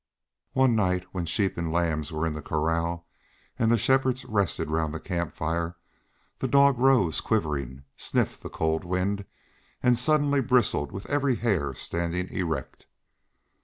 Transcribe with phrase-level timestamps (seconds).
[0.53, 3.05] One night when sheep and lambs were in the corral,
[3.59, 5.77] and the shepherds rested round the camp fire,
[6.39, 9.25] the dog rose quivering, sniffed the cold wind,
[9.83, 12.87] and suddenly bristled with every hair standing erect.